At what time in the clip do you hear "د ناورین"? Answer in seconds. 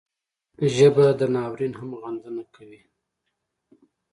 1.19-1.73